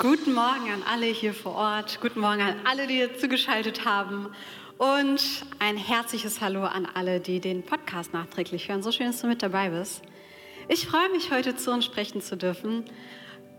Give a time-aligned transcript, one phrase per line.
[0.00, 2.00] Guten Morgen an alle hier vor Ort.
[2.00, 4.28] Guten Morgen an alle, die zugeschaltet haben.
[4.78, 5.20] Und
[5.58, 8.82] ein herzliches Hallo an alle, die den Podcast nachträglich hören.
[8.82, 10.00] So schön, dass du mit dabei bist.
[10.68, 12.86] Ich freue mich, heute zu uns sprechen zu dürfen.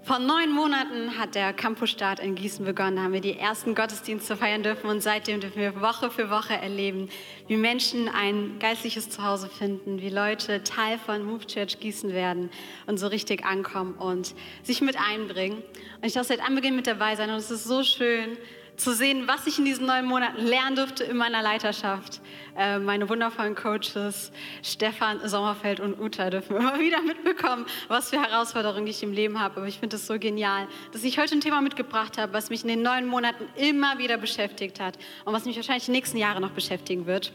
[0.03, 2.95] Vor neun Monaten hat der Campusstart in Gießen begonnen.
[2.95, 6.53] Da haben wir die ersten Gottesdienste feiern dürfen und seitdem dürfen wir Woche für Woche
[6.53, 7.07] erleben,
[7.47, 12.49] wie Menschen ein geistliches Zuhause finden, wie Leute Teil von Move Church Gießen werden
[12.87, 14.33] und so richtig ankommen und
[14.63, 15.61] sich mit einbringen.
[15.97, 18.37] Und ich darf seit Anbeginn mit dabei sein und es ist so schön,
[18.81, 22.19] zu sehen, was ich in diesen neun Monaten lernen durfte in meiner Leiterschaft.
[22.57, 24.31] Äh, meine wundervollen Coaches
[24.63, 29.57] Stefan Sommerfeld und Uta dürfen immer wieder mitbekommen, was für Herausforderungen ich im Leben habe.
[29.57, 32.63] Aber ich finde es so genial, dass ich heute ein Thema mitgebracht habe, was mich
[32.63, 36.41] in den neun Monaten immer wieder beschäftigt hat und was mich wahrscheinlich die nächsten Jahre
[36.41, 37.31] noch beschäftigen wird.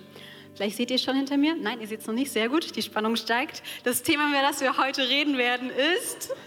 [0.55, 1.55] Vielleicht seht ihr schon hinter mir.
[1.55, 2.33] Nein, ihr seht es noch nicht.
[2.33, 2.75] Sehr gut.
[2.75, 3.63] Die Spannung steigt.
[3.85, 6.31] Das Thema, über das wir heute reden werden, ist.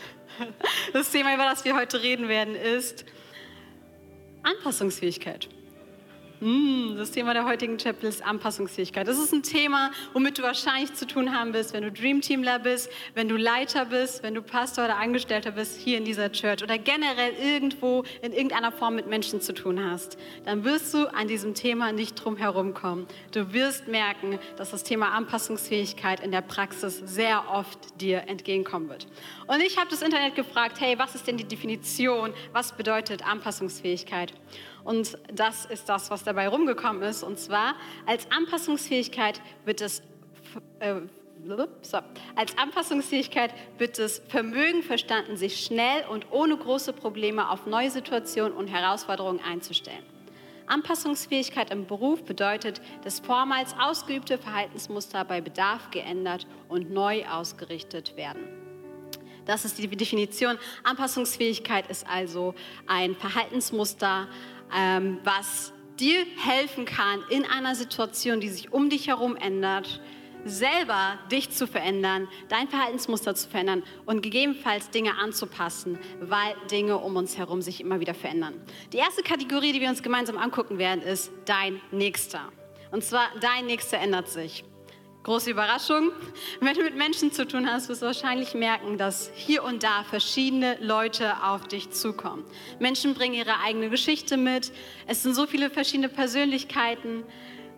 [0.94, 3.04] Das Thema, über das wir heute reden werden, ist
[4.60, 5.48] Anpassungsfähigkeit.
[6.42, 9.06] Mm, das Thema der heutigen Chapel ist Anpassungsfähigkeit.
[9.08, 12.90] Das ist ein Thema, womit du wahrscheinlich zu tun haben wirst, wenn du Dreamteamler bist,
[13.14, 16.78] wenn du Leiter bist, wenn du Pastor oder Angestellter bist hier in dieser Church oder
[16.78, 20.18] generell irgendwo in irgendeiner Form mit Menschen zu tun hast.
[20.46, 23.06] Dann wirst du an diesem Thema nicht drum herum kommen.
[23.34, 29.08] Du wirst merken, dass das Thema Anpassungsfähigkeit in der Praxis sehr oft dir entgegenkommen wird.
[29.48, 32.34] Und ich habe das Internet gefragt, hey, was ist denn die Definition?
[32.54, 34.34] Was bedeutet Anpassungsfähigkeit?
[34.84, 37.24] Und das ist das, was dabei rumgekommen ist.
[37.24, 40.02] Und zwar als Anpassungsfähigkeit wird es
[40.80, 40.96] äh.
[42.36, 48.52] Als Anpassungsfähigkeit wird das Vermögen verstanden, sich schnell und ohne große Probleme auf neue Situationen
[48.52, 50.04] und Herausforderungen einzustellen.
[50.70, 58.44] Anpassungsfähigkeit im Beruf bedeutet, dass vormals ausgeübte Verhaltensmuster bei Bedarf geändert und neu ausgerichtet werden.
[59.46, 60.60] Das ist die Definition.
[60.84, 62.54] Anpassungsfähigkeit ist also
[62.86, 64.28] ein Verhaltensmuster,
[64.76, 70.02] ähm, was dir helfen kann, in einer Situation, die sich um dich herum ändert,
[70.46, 77.16] selber dich zu verändern, dein Verhaltensmuster zu verändern und gegebenenfalls Dinge anzupassen, weil Dinge um
[77.16, 78.54] uns herum sich immer wieder verändern.
[78.94, 82.52] Die erste Kategorie, die wir uns gemeinsam angucken werden, ist dein Nächster.
[82.92, 84.64] Und zwar, dein Nächster ändert sich.
[85.24, 86.12] Große Überraschung.
[86.62, 90.06] Wenn du mit Menschen zu tun hast, wirst du wahrscheinlich merken, dass hier und da
[90.06, 92.46] verschiedene Leute auf dich zukommen.
[92.80, 94.72] Menschen bringen ihre eigene Geschichte mit.
[95.08, 97.26] Es sind so viele verschiedene Persönlichkeiten.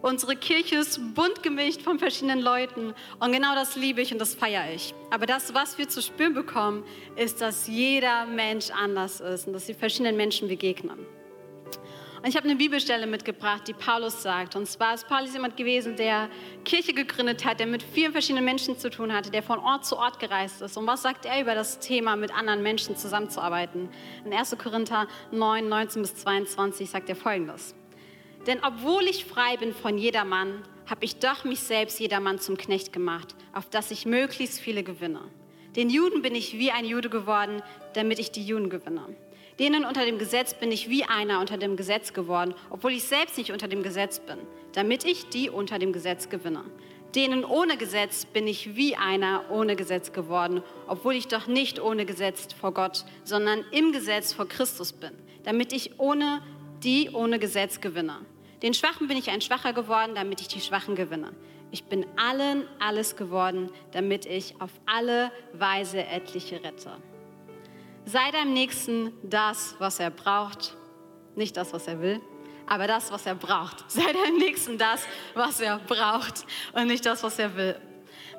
[0.03, 2.94] Unsere Kirche ist bunt gemischt von verschiedenen Leuten.
[3.19, 4.94] Und genau das liebe ich und das feiere ich.
[5.09, 6.84] Aber das, was wir zu spüren bekommen,
[7.16, 11.07] ist, dass jeder Mensch anders ist und dass sie verschiedenen Menschen begegnen.
[12.21, 14.55] Und ich habe eine Bibelstelle mitgebracht, die Paulus sagt.
[14.55, 16.29] Und zwar ist Paulus jemand gewesen, der
[16.63, 19.97] Kirche gegründet hat, der mit vielen verschiedenen Menschen zu tun hatte, der von Ort zu
[19.97, 20.77] Ort gereist ist.
[20.77, 23.89] Und was sagt er über das Thema, mit anderen Menschen zusammenzuarbeiten?
[24.23, 24.55] In 1.
[24.59, 27.73] Korinther 9, 19 bis 22 sagt er folgendes.
[28.45, 32.93] Denn obwohl ich frei bin von jedermann, habe ich doch mich selbst jedermann zum Knecht
[32.93, 35.21] gemacht, auf dass ich möglichst viele gewinne.
[35.75, 39.07] Den Juden bin ich wie ein Jude geworden, damit ich die Juden gewinne.
[39.61, 43.38] Denen unter dem Gesetz bin ich wie einer unter dem Gesetz geworden, obwohl ich selbst
[43.38, 44.39] nicht unter dem Gesetz bin,
[44.73, 46.63] damit ich die unter dem Gesetz gewinne.
[47.13, 52.07] Denen ohne Gesetz bin ich wie einer ohne Gesetz geworden, obwohl ich doch nicht ohne
[52.07, 55.11] Gesetz vor Gott, sondern im Gesetz vor Christus bin,
[55.44, 56.41] damit ich ohne
[56.83, 58.17] die ohne Gesetz gewinne.
[58.63, 61.33] Den Schwachen bin ich ein Schwacher geworden, damit ich die Schwachen gewinne.
[61.69, 66.97] Ich bin allen alles geworden, damit ich auf alle Weise etliche rette.
[68.06, 70.75] Sei deinem Nächsten das, was er braucht,
[71.35, 72.19] nicht das, was er will,
[72.66, 73.84] aber das, was er braucht.
[73.89, 77.79] Sei deinem Nächsten das, was er braucht und nicht das, was er will.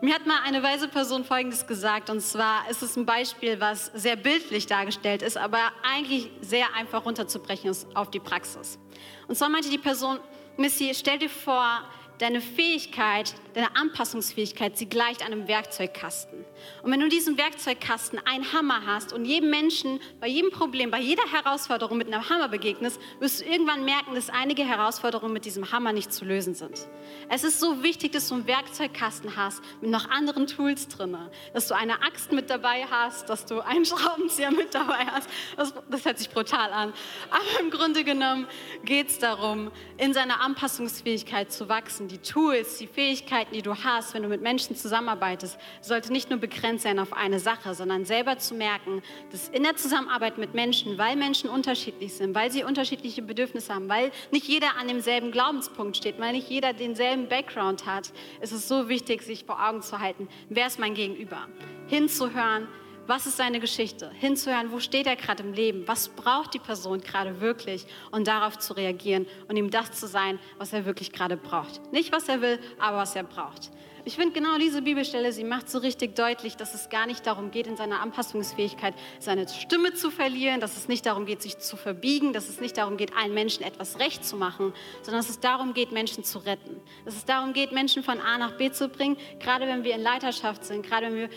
[0.00, 3.87] Mir hat mal eine weise Person Folgendes gesagt, und zwar ist es ein Beispiel, was
[3.95, 8.81] sehr bildlich dargestellt ist, aber eigentlich sehr einfach runterzubrechen ist auf die Praxis.
[9.29, 10.19] Und zwar meinte die Person,
[10.56, 11.84] Missy, stell dir vor,
[12.19, 16.45] deine Fähigkeit, deine Anpassungsfähigkeit, sie gleicht einem Werkzeugkasten.
[16.83, 20.91] Und wenn du in diesem Werkzeugkasten einen Hammer hast und jedem Menschen bei jedem Problem,
[20.91, 25.44] bei jeder Herausforderung mit einem Hammer begegnest, wirst du irgendwann merken, dass einige Herausforderungen mit
[25.44, 26.87] diesem Hammer nicht zu lösen sind.
[27.29, 31.17] Es ist so wichtig, dass du einen Werkzeugkasten hast mit noch anderen Tools drin,
[31.53, 35.29] dass du eine Axt mit dabei hast, dass du einen Schraubenzieher mit dabei hast.
[35.56, 36.93] Das, das hört sich brutal an.
[37.31, 38.47] Aber im Grunde genommen
[38.85, 42.01] geht es darum, in seiner Anpassungsfähigkeit zu wachsen.
[42.08, 46.38] Die Tools, die Fähigkeiten, die du hast, wenn du mit Menschen zusammenarbeitest, sollte nicht nur
[46.38, 50.99] begrenzt sein auf eine Sache, sondern selber zu merken, dass in der Zusammenarbeit mit Menschen,
[50.99, 55.96] weil Menschen unterschiedlich sind, weil sie unterschiedliche Bedürfnisse haben, weil nicht jeder an demselben Glaubenspunkt
[55.96, 60.00] steht, weil nicht jeder denselben Background hat, ist es so wichtig, sich vor Augen zu
[60.00, 61.49] halten, wer ist mein Gegenüber?
[61.88, 62.69] Hinzuhören,
[63.14, 64.11] Was ist seine Geschichte?
[64.20, 65.87] Hinzuhören, wo steht er gerade im Leben?
[65.87, 67.85] Was braucht die Person gerade wirklich?
[68.11, 71.93] Und darauf zu reagieren und ihm das zu sein, was er wirklich gerade braucht.
[71.93, 73.70] Nicht, was er will, aber was er braucht.
[74.05, 77.53] Ich finde genau diese Bibelstelle, sie macht so richtig deutlich, dass es gar nicht darum
[77.53, 81.76] geht, in seiner Anpassungsfähigkeit seine Stimme zu verlieren, dass es nicht darum geht, sich zu
[81.76, 84.73] verbiegen, dass es nicht darum geht, allen Menschen etwas recht zu machen,
[85.03, 86.81] sondern dass es darum geht, Menschen zu retten.
[87.05, 90.03] Dass es darum geht, Menschen von A nach B zu bringen, gerade wenn wir in
[90.03, 91.29] Leiterschaft sind, gerade wenn wir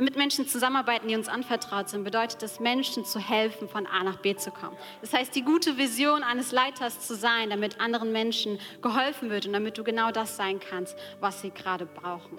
[0.00, 4.16] mit Menschen zusammenarbeiten, die uns anvertraut sind, bedeutet es, Menschen zu helfen, von A nach
[4.16, 4.76] B zu kommen.
[5.00, 9.52] Das heißt, die gute Vision eines Leiters zu sein, damit anderen Menschen geholfen wird und
[9.52, 12.38] damit du genau das sein kannst, was sie gerade brauchen.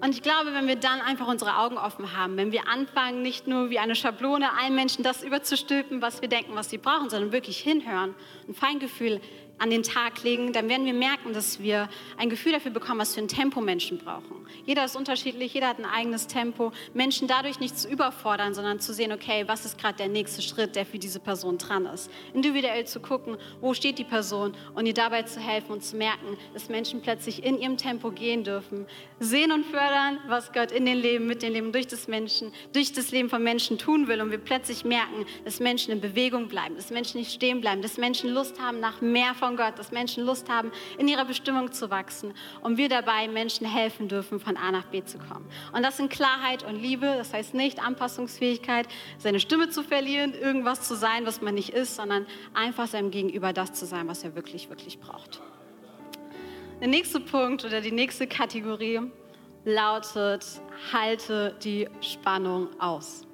[0.00, 3.48] Und ich glaube, wenn wir dann einfach unsere Augen offen haben, wenn wir anfangen, nicht
[3.48, 7.32] nur wie eine Schablone allen Menschen das überzustülpen, was wir denken, was sie brauchen, sondern
[7.32, 8.14] wirklich hinhören,
[8.46, 9.20] ein Feingefühl
[9.58, 13.14] an den Tag legen, dann werden wir merken, dass wir ein Gefühl dafür bekommen, was
[13.14, 14.46] für ein Tempo Menschen brauchen.
[14.64, 16.72] Jeder ist unterschiedlich, jeder hat ein eigenes Tempo.
[16.94, 20.76] Menschen dadurch nicht zu überfordern, sondern zu sehen, okay, was ist gerade der nächste Schritt,
[20.76, 22.10] der für diese Person dran ist.
[22.34, 26.36] Individuell zu gucken, wo steht die Person und ihr dabei zu helfen und zu merken,
[26.54, 28.86] dass Menschen plötzlich in ihrem Tempo gehen dürfen.
[29.18, 32.92] Sehen und fördern, was Gott in den Leben, mit dem Leben, durch das Menschen, durch
[32.92, 34.20] das Leben von Menschen tun will.
[34.20, 37.96] Und wir plötzlich merken, dass Menschen in Bewegung bleiben, dass Menschen nicht stehen bleiben, dass
[37.96, 41.90] Menschen Lust haben nach mehr von Gott, dass Menschen Lust haben, in ihrer Bestimmung zu
[41.90, 45.46] wachsen und wir dabei Menschen helfen dürfen, von A nach B zu kommen.
[45.72, 50.86] Und das sind Klarheit und Liebe, das heißt nicht Anpassungsfähigkeit, seine Stimme zu verlieren, irgendwas
[50.86, 54.34] zu sein, was man nicht ist, sondern einfach seinem Gegenüber das zu sein, was er
[54.34, 55.40] wirklich, wirklich braucht.
[56.80, 59.00] Der nächste Punkt oder die nächste Kategorie
[59.64, 60.44] lautet,
[60.92, 63.27] halte die Spannung aus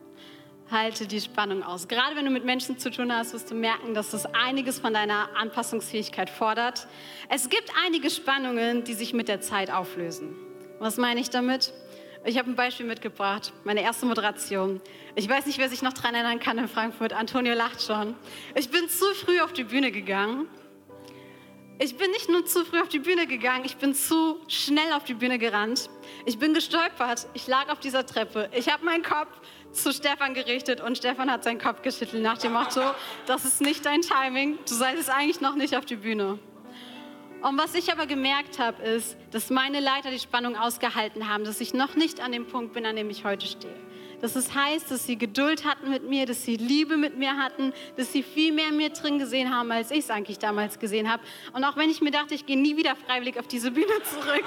[0.71, 1.89] halte die Spannung aus.
[1.89, 4.95] Gerade wenn du mit Menschen zu tun hast, wirst du merken, dass es einiges von
[4.95, 6.87] deiner Anpassungsfähigkeit fordert.
[7.29, 10.35] Es gibt einige Spannungen, die sich mit der Zeit auflösen.
[10.79, 11.73] Was meine ich damit?
[12.27, 14.81] Ich habe ein Beispiel mitgebracht, meine erste Moderation.
[15.15, 17.13] Ich weiß nicht, wer sich noch daran erinnern kann in Frankfurt.
[17.13, 18.15] Antonio lacht schon.
[18.55, 20.49] Ich bin zu früh auf die Bühne gegangen.
[21.79, 25.05] Ich bin nicht nur zu früh auf die Bühne gegangen, ich bin zu schnell auf
[25.05, 25.91] die Bühne gerannt.
[26.25, 28.49] Ich bin gestolpert, ich lag auf dieser Treppe.
[28.53, 29.29] Ich habe meinen Kopf
[29.73, 32.81] zu Stefan gerichtet und Stefan hat seinen Kopf geschüttelt nach dem Motto,
[33.27, 36.39] das ist nicht dein Timing, du seist eigentlich noch nicht auf die Bühne.
[37.43, 41.61] Und was ich aber gemerkt habe, ist, dass meine Leiter die Spannung ausgehalten haben, dass
[41.61, 43.75] ich noch nicht an dem Punkt bin, an dem ich heute stehe.
[44.25, 47.75] Dass es heißt, dass sie Geduld hatten mit mir, dass sie Liebe mit mir hatten,
[47.99, 51.13] dass sie viel mehr in mir drin gesehen haben, als ich es eigentlich damals gesehen
[51.13, 51.23] habe.
[51.53, 54.47] Und auch wenn ich mir dachte, ich gehe nie wieder freiwillig auf diese Bühne zurück.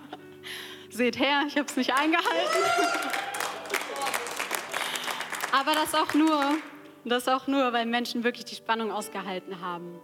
[0.90, 2.58] Seht her, ich habe es nicht eingehalten.
[5.52, 6.58] Aber das auch nur,
[7.06, 9.98] das auch nur, weil Menschen wirklich die Spannung ausgehalten haben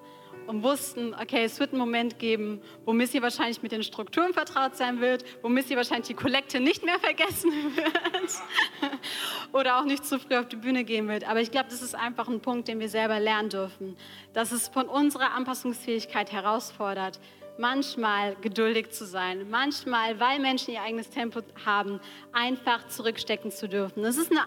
[0.46, 4.76] und wussten, okay, es wird einen Moment geben, wo Missy wahrscheinlich mit den Strukturen vertraut
[4.76, 8.92] sein wird, wo Missy wahrscheinlich die Kollekte nicht mehr vergessen wird
[9.52, 11.28] oder auch nicht zu früh auf die Bühne gehen wird.
[11.28, 13.96] Aber ich glaube, das ist einfach ein Punkt, den wir selber lernen dürfen,
[14.32, 17.18] dass es von unserer Anpassungsfähigkeit herausfordert,
[17.58, 22.00] manchmal geduldig zu sein, manchmal, weil Menschen ihr eigenes Tempo haben,
[22.32, 24.02] einfach zurückstecken zu dürfen.
[24.02, 24.44] Das ist eine,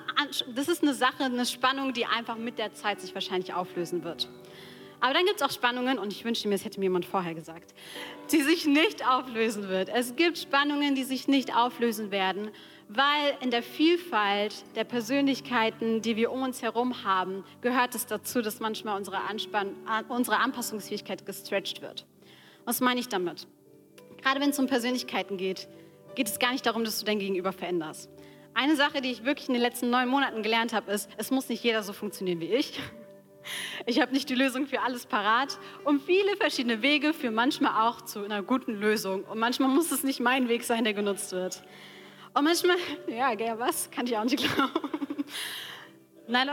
[0.53, 4.29] das ist eine Sache, eine Spannung, die einfach mit der Zeit sich wahrscheinlich auflösen wird.
[5.01, 7.33] Aber dann gibt es auch Spannungen, und ich wünschte mir, es hätte mir jemand vorher
[7.33, 7.73] gesagt,
[8.31, 9.89] die sich nicht auflösen wird.
[9.89, 12.51] Es gibt Spannungen, die sich nicht auflösen werden,
[12.89, 18.41] weil in der Vielfalt der Persönlichkeiten, die wir um uns herum haben, gehört es dazu,
[18.41, 19.75] dass manchmal unsere, Anspann
[20.09, 22.05] unsere Anpassungsfähigkeit gestretched wird.
[22.65, 23.47] Was meine ich damit?
[24.21, 25.67] Gerade wenn es um Persönlichkeiten geht,
[26.15, 28.09] geht es gar nicht darum, dass du dein Gegenüber veränderst.
[28.53, 31.47] Eine Sache, die ich wirklich in den letzten neun Monaten gelernt habe, ist, es muss
[31.47, 32.79] nicht jeder so funktionieren wie ich.
[33.85, 38.01] Ich habe nicht die Lösung für alles parat und viele verschiedene Wege führen manchmal auch
[38.01, 39.23] zu einer guten Lösung.
[39.23, 41.63] Und manchmal muss es nicht mein Weg sein, der genutzt wird.
[42.33, 42.77] Und manchmal,
[43.07, 43.89] ja, gell, was?
[43.89, 45.25] Kann ich auch nicht glauben.
[46.27, 46.49] Nein,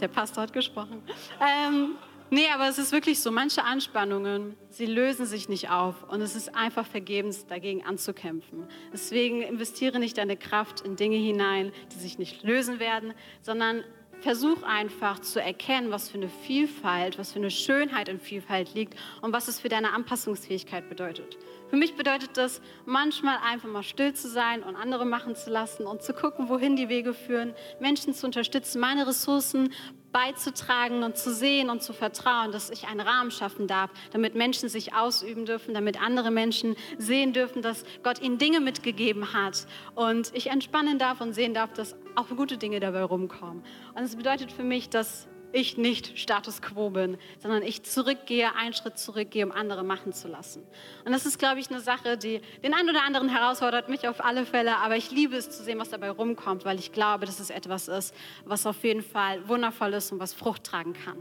[0.00, 1.02] der Pastor hat gesprochen.
[1.40, 1.96] Ähm,
[2.34, 6.34] Nee, aber es ist wirklich so, manche Anspannungen, sie lösen sich nicht auf und es
[6.34, 8.66] ist einfach vergebens, dagegen anzukämpfen.
[8.90, 13.84] Deswegen investiere nicht deine Kraft in Dinge hinein, die sich nicht lösen werden, sondern
[14.22, 18.94] versuch einfach zu erkennen, was für eine Vielfalt, was für eine Schönheit in Vielfalt liegt
[19.20, 21.36] und was es für deine Anpassungsfähigkeit bedeutet.
[21.68, 25.86] Für mich bedeutet das, manchmal einfach mal still zu sein und andere machen zu lassen
[25.86, 29.72] und zu gucken, wohin die Wege führen, Menschen zu unterstützen, meine Ressourcen
[30.12, 34.68] beizutragen und zu sehen und zu vertrauen, dass ich einen Rahmen schaffen darf, damit Menschen
[34.68, 40.30] sich ausüben dürfen, damit andere Menschen sehen dürfen, dass Gott ihnen Dinge mitgegeben hat und
[40.34, 43.64] ich entspannen darf und sehen darf, dass auch gute Dinge dabei rumkommen.
[43.94, 48.74] Und es bedeutet für mich, dass ich nicht Status quo bin, sondern ich zurückgehe, einen
[48.74, 50.62] Schritt zurückgehe, um andere machen zu lassen.
[51.04, 54.24] Und das ist, glaube ich, eine Sache, die den einen oder anderen herausfordert, mich auf
[54.24, 57.40] alle Fälle, aber ich liebe es zu sehen, was dabei rumkommt, weil ich glaube, dass
[57.40, 61.18] es etwas ist, was auf jeden Fall wundervoll ist und was Frucht tragen kann.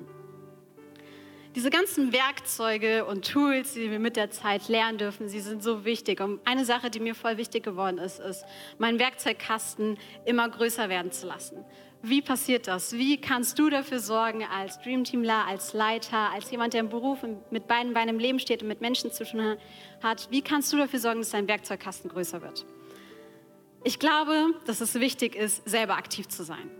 [1.54, 5.84] Diese ganzen Werkzeuge und Tools, die wir mit der Zeit lernen dürfen, sie sind so
[5.84, 6.22] wichtig.
[6.22, 8.46] Und eine Sache, die mir voll wichtig geworden ist, ist,
[8.78, 11.66] meinen Werkzeugkasten immer größer werden zu lassen.
[12.04, 12.94] Wie passiert das?
[12.94, 17.20] Wie kannst du dafür sorgen, als Dreamteamler, als Leiter, als jemand, der im Beruf
[17.52, 19.58] mit beiden Beinen im Leben steht und mit Menschen zu tun
[20.02, 22.66] hat, wie kannst du dafür sorgen, dass dein Werkzeugkasten größer wird?
[23.84, 26.72] Ich glaube, dass es wichtig ist, selber aktiv zu sein.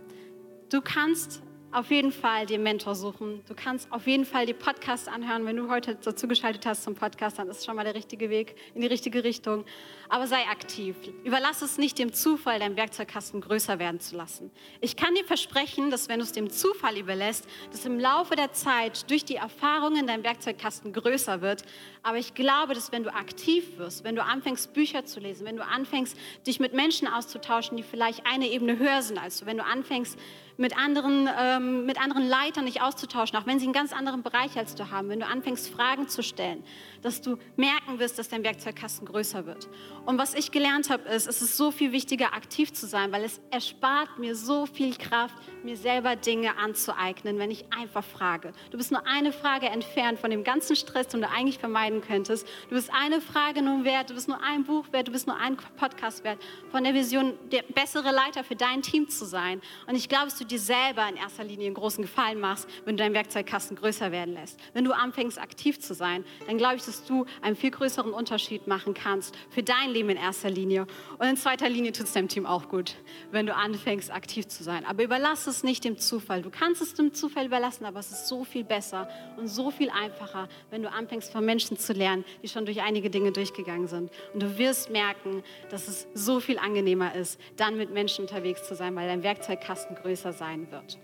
[0.70, 3.42] Du kannst auf jeden Fall den Mentor suchen.
[3.48, 5.46] Du kannst auf jeden Fall die Podcasts anhören.
[5.46, 8.28] Wenn du heute dazu geschaltet hast zum Podcast, dann ist es schon mal der richtige
[8.28, 9.64] Weg in die richtige Richtung.
[10.10, 10.96] Aber sei aktiv.
[11.24, 14.50] Überlass es nicht dem Zufall, deinen Werkzeugkasten größer werden zu lassen.
[14.82, 18.52] Ich kann dir versprechen, dass wenn du es dem Zufall überlässt, dass im Laufe der
[18.52, 21.62] Zeit durch die Erfahrungen dein Werkzeugkasten größer wird.
[22.02, 25.56] Aber ich glaube, dass wenn du aktiv wirst, wenn du anfängst, Bücher zu lesen, wenn
[25.56, 29.56] du anfängst, dich mit Menschen auszutauschen, die vielleicht eine Ebene höher sind als du, wenn
[29.56, 30.18] du anfängst,
[30.62, 34.56] mit anderen, ähm, mit anderen Leitern dich auszutauschen, auch wenn sie einen ganz anderen Bereich
[34.56, 36.62] als du haben, wenn du anfängst, Fragen zu stellen,
[37.02, 39.68] dass du merken wirst, dass dein Werkzeugkasten größer wird.
[40.06, 43.24] Und was ich gelernt habe, ist, es ist so viel wichtiger, aktiv zu sein, weil
[43.24, 48.52] es erspart mir so viel Kraft, mir selber Dinge anzueignen, wenn ich einfach frage.
[48.70, 52.46] Du bist nur eine Frage entfernt von dem ganzen Stress, den du eigentlich vermeiden könntest.
[52.68, 55.36] Du bist eine Frage nur wert, du bist nur ein Buch wert, du bist nur
[55.36, 56.38] ein Podcast wert,
[56.70, 59.60] von der Vision, der bessere Leiter für dein Team zu sein.
[59.88, 62.96] Und ich glaube, dass du dir selber in erster Linie einen großen Gefallen machst, wenn
[62.96, 64.60] du deinen Werkzeugkasten größer werden lässt.
[64.74, 68.66] Wenn du anfängst, aktiv zu sein, dann glaube ich, dass du einen viel größeren Unterschied
[68.66, 70.86] machen kannst für dein Leben in erster Linie.
[71.18, 72.96] Und in zweiter Linie tut es deinem Team auch gut,
[73.30, 74.84] wenn du anfängst, aktiv zu sein.
[74.84, 76.42] Aber überlass es nicht dem Zufall.
[76.42, 79.90] Du kannst es dem Zufall überlassen, aber es ist so viel besser und so viel
[79.90, 84.10] einfacher, wenn du anfängst, von Menschen zu lernen, die schon durch einige Dinge durchgegangen sind.
[84.34, 88.74] Und du wirst merken, dass es so viel angenehmer ist, dann mit Menschen unterwegs zu
[88.74, 90.98] sein, weil dein Werkzeugkasten größer sein wird.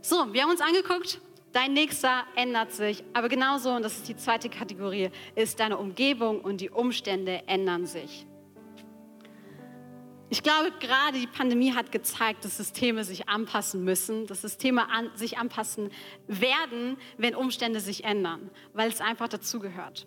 [0.00, 1.20] So, wir haben uns angeguckt,
[1.52, 6.42] Dein Nächster ändert sich, aber genauso, und das ist die zweite Kategorie, ist deine Umgebung
[6.42, 8.26] und die Umstände ändern sich.
[10.30, 15.10] Ich glaube, gerade die Pandemie hat gezeigt, dass Systeme sich anpassen müssen, dass Systeme an,
[15.14, 15.90] sich anpassen
[16.26, 20.06] werden, wenn Umstände sich ändern, weil es einfach dazugehört.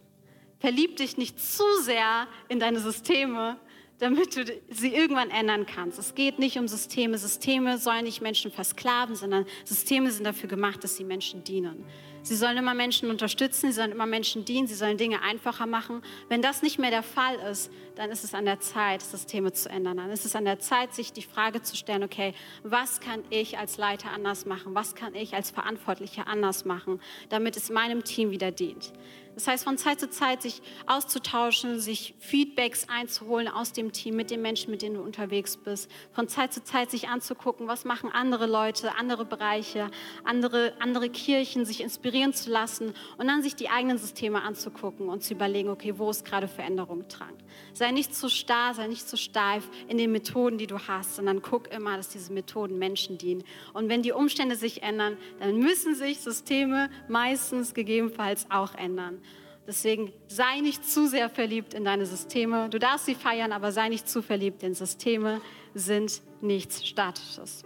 [0.59, 3.57] Verlieb dich nicht zu sehr in deine Systeme,
[4.01, 5.99] damit du sie irgendwann ändern kannst.
[5.99, 7.17] Es geht nicht um Systeme.
[7.19, 11.85] Systeme sollen nicht Menschen versklaven, sondern Systeme sind dafür gemacht, dass sie Menschen dienen.
[12.23, 16.03] Sie sollen immer Menschen unterstützen, sie sollen immer Menschen dienen, sie sollen Dinge einfacher machen.
[16.29, 19.69] Wenn das nicht mehr der Fall ist, dann ist es an der Zeit, Systeme zu
[19.69, 19.97] ändern.
[19.97, 23.57] Dann ist es an der Zeit, sich die Frage zu stellen, okay, was kann ich
[23.57, 24.75] als Leiter anders machen?
[24.75, 28.93] Was kann ich als Verantwortlicher anders machen, damit es meinem Team wieder dient?
[29.33, 34.29] Das heißt, von Zeit zu Zeit sich auszutauschen, sich Feedbacks einzuholen aus dem Team mit
[34.29, 35.89] den Menschen, mit denen du unterwegs bist.
[36.11, 39.89] Von Zeit zu Zeit sich anzugucken, was machen andere Leute, andere Bereiche,
[40.25, 45.23] andere, andere Kirchen, sich inspirieren zu lassen und dann sich die eigenen Systeme anzugucken und
[45.23, 47.33] zu überlegen, okay, wo ist gerade Veränderung dran.
[47.73, 51.41] Sei nicht zu starr, sei nicht zu steif in den Methoden, die du hast, sondern
[51.41, 53.43] guck immer, dass diese Methoden Menschen dienen.
[53.73, 59.21] Und wenn die Umstände sich ändern, dann müssen sich Systeme meistens gegebenenfalls auch ändern.
[59.67, 62.69] Deswegen sei nicht zu sehr verliebt in deine Systeme.
[62.69, 65.39] Du darfst sie feiern, aber sei nicht zu verliebt, denn Systeme
[65.73, 67.63] sind nichts Statisches.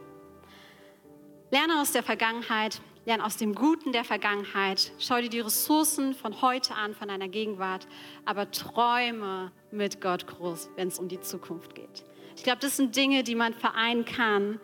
[1.51, 4.91] Lerne aus der Vergangenheit, lerne aus dem Guten der Vergangenheit.
[4.97, 7.87] Schau dir die Ressourcen von heute an, von deiner Gegenwart,
[8.25, 12.03] aber träume mit Gott groß, wenn es um die Zukunft geht.
[12.35, 14.59] Ich glaube, das sind Dinge, die man vereinen kann.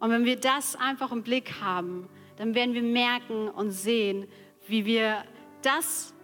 [0.00, 4.28] Und wenn wir das einfach im Blick haben, dann werden wir merken und sehen,
[4.66, 5.24] wie wir
[5.62, 6.14] das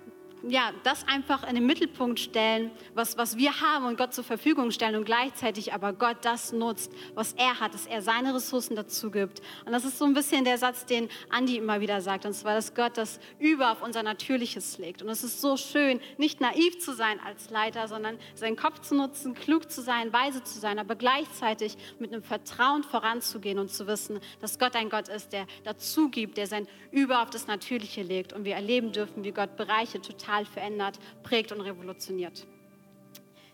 [0.49, 4.71] ja, das einfach in den Mittelpunkt stellen, was, was wir haben und Gott zur Verfügung
[4.71, 9.11] stellen und gleichzeitig aber Gott das nutzt, was er hat, dass er seine Ressourcen dazu
[9.11, 9.41] gibt.
[9.65, 12.55] Und das ist so ein bisschen der Satz, den Andi immer wieder sagt, und zwar,
[12.55, 15.03] dass Gott das über auf unser Natürliches legt.
[15.03, 18.95] Und es ist so schön, nicht naiv zu sein als Leiter, sondern seinen Kopf zu
[18.95, 23.87] nutzen, klug zu sein, weise zu sein, aber gleichzeitig mit einem Vertrauen voranzugehen und zu
[23.87, 28.03] wissen, dass Gott ein Gott ist, der dazu gibt, der sein Über auf das Natürliche
[28.03, 32.47] legt und wir erleben dürfen, wie Gott Bereiche total total verändert, prägt und revolutioniert.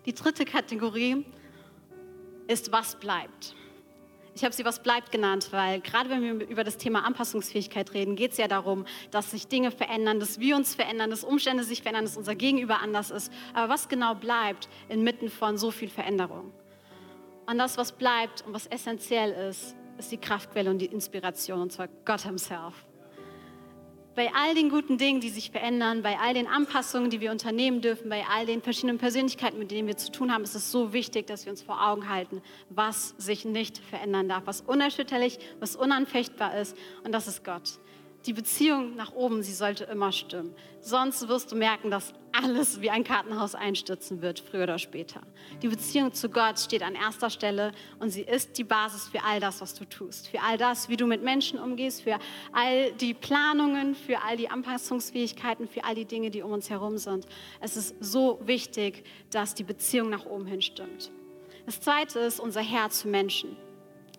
[0.06, 1.24] Die dritte Kategorie
[2.46, 3.54] ist, was bleibt.
[4.34, 8.16] Ich habe sie was bleibt genannt, weil gerade wenn wir über das Thema Anpassungsfähigkeit reden,
[8.16, 11.82] geht es ja darum, dass sich Dinge verändern, dass wir uns verändern, dass Umstände sich
[11.82, 13.32] verändern, dass unser Gegenüber anders ist.
[13.52, 16.52] Aber was genau bleibt inmitten von so viel Veränderung?
[17.46, 21.72] Und das, was bleibt und was essentiell ist, ist die Kraftquelle und die Inspiration, und
[21.72, 22.86] zwar Gott Himself.
[24.20, 27.80] Bei all den guten Dingen, die sich verändern, bei all den Anpassungen, die wir unternehmen
[27.80, 30.92] dürfen, bei all den verschiedenen Persönlichkeiten, mit denen wir zu tun haben, ist es so
[30.92, 35.74] wichtig, dass wir uns vor Augen halten, was sich nicht verändern darf, was unerschütterlich, was
[35.74, 36.76] unanfechtbar ist.
[37.02, 37.78] Und das ist Gott
[38.26, 40.54] die Beziehung nach oben, sie sollte immer stimmen.
[40.80, 45.22] Sonst wirst du merken, dass alles wie ein Kartenhaus einstürzen wird, früher oder später.
[45.62, 49.40] Die Beziehung zu Gott steht an erster Stelle und sie ist die Basis für all
[49.40, 50.28] das, was du tust.
[50.28, 52.18] Für all das, wie du mit Menschen umgehst, für
[52.52, 56.98] all die Planungen, für all die Anpassungsfähigkeiten, für all die Dinge, die um uns herum
[56.98, 57.26] sind.
[57.60, 61.10] Es ist so wichtig, dass die Beziehung nach oben hin stimmt.
[61.64, 63.56] Das zweite ist unser Herz für Menschen.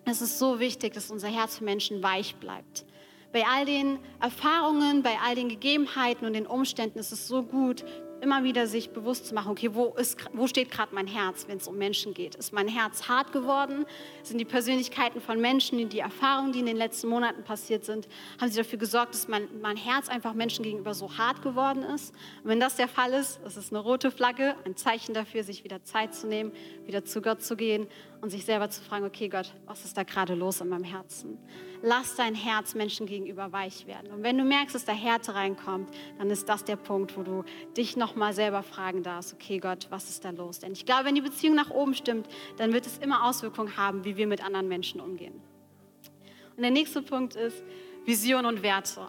[0.04, 2.84] Es ist so wichtig, dass unser Herz für Menschen weich bleibt
[3.32, 7.84] bei all den Erfahrungen, bei all den Gegebenheiten und den Umständen ist es so gut,
[8.22, 11.56] immer wieder sich bewusst zu machen, okay, wo, ist, wo steht gerade mein Herz, wenn
[11.56, 12.36] es um Menschen geht?
[12.36, 13.84] Ist mein Herz hart geworden?
[14.22, 18.06] Sind die Persönlichkeiten von Menschen, die Erfahrungen, die in den letzten Monaten passiert sind,
[18.40, 22.14] haben sie dafür gesorgt, dass mein, mein Herz einfach Menschen gegenüber so hart geworden ist?
[22.44, 25.64] Und wenn das der Fall ist, ist es eine rote Flagge, ein Zeichen dafür, sich
[25.64, 26.52] wieder Zeit zu nehmen,
[26.86, 27.88] wieder zu Gott zu gehen
[28.20, 31.38] und sich selber zu fragen, okay Gott, was ist da gerade los in meinem Herzen?
[31.82, 34.12] Lass dein Herz Menschen gegenüber weich werden.
[34.12, 37.44] Und wenn du merkst, dass da Härte reinkommt, dann ist das der Punkt, wo du
[37.76, 40.60] dich nochmal selber fragen darfst, okay Gott, was ist da los?
[40.60, 44.04] Denn ich glaube, wenn die Beziehung nach oben stimmt, dann wird es immer Auswirkungen haben,
[44.04, 45.40] wie wir mit anderen Menschen umgehen.
[46.56, 47.64] Und der nächste Punkt ist
[48.04, 49.08] Vision und Werte.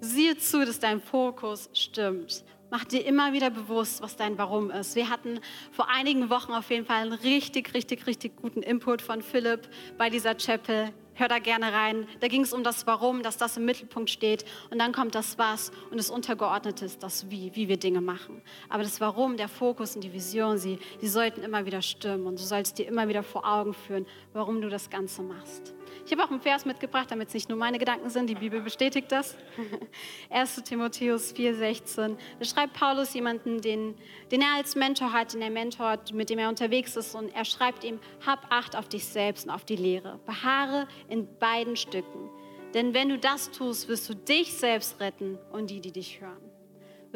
[0.00, 2.44] Siehe zu, dass dein Fokus stimmt.
[2.70, 4.96] Mach dir immer wieder bewusst, was dein Warum ist.
[4.96, 9.22] Wir hatten vor einigen Wochen auf jeden Fall einen richtig, richtig, richtig guten Input von
[9.22, 10.92] Philipp bei dieser Chapel.
[11.18, 12.06] Hör da gerne rein.
[12.20, 14.44] Da ging es um das Warum, dass das im Mittelpunkt steht.
[14.70, 18.42] Und dann kommt das Was und das Untergeordnete ist das Wie, wie wir Dinge machen.
[18.68, 22.26] Aber das Warum, der Fokus und die Vision, sie, die sollten immer wieder stimmen.
[22.26, 24.04] Und du sollst dir immer wieder vor Augen führen,
[24.34, 25.74] warum du das Ganze machst.
[26.04, 28.60] Ich habe auch einen Vers mitgebracht, damit es nicht nur meine Gedanken sind, die Bibel
[28.60, 29.36] bestätigt das.
[30.30, 30.62] 1.
[30.64, 32.16] Timotheus 4,16.
[32.38, 33.94] Da schreibt Paulus jemanden, den,
[34.30, 37.14] den er als Mentor hat, den er mentort, mit dem er unterwegs ist.
[37.14, 40.20] Und er schreibt ihm, hab Acht auf dich selbst und auf die Lehre.
[40.24, 42.30] Beharre in beiden Stücken.
[42.74, 46.45] Denn wenn du das tust, wirst du dich selbst retten und die, die dich hören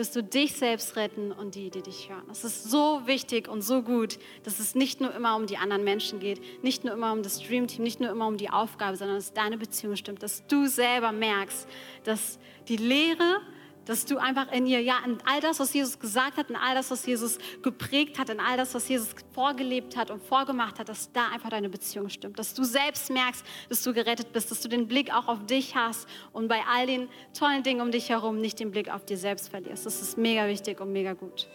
[0.01, 2.25] wirst du dich selbst retten und die, die dich hören.
[2.33, 5.85] Es ist so wichtig und so gut, dass es nicht nur immer um die anderen
[5.85, 9.19] Menschen geht, nicht nur immer um das Dreamteam, nicht nur immer um die Aufgabe, sondern
[9.19, 11.69] dass deine Beziehung stimmt, dass du selber merkst,
[12.05, 13.43] dass die Lehre
[13.87, 16.75] dass du einfach in ihr, ja, in all das, was Jesus gesagt hat, in all
[16.75, 20.89] das, was Jesus geprägt hat, in all das, was Jesus vorgelebt hat und vorgemacht hat,
[20.89, 22.39] dass da einfach deine Beziehung stimmt.
[22.39, 25.75] Dass du selbst merkst, dass du gerettet bist, dass du den Blick auch auf dich
[25.75, 29.17] hast und bei all den tollen Dingen um dich herum nicht den Blick auf dir
[29.17, 29.87] selbst verlierst.
[29.87, 31.49] Das ist mega wichtig und mega gut.